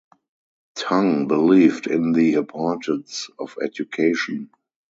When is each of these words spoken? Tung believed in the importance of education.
Tung 0.73 1.27
believed 1.27 1.85
in 1.85 2.13
the 2.13 2.33
importance 2.33 3.29
of 3.37 3.55
education. 3.61 4.49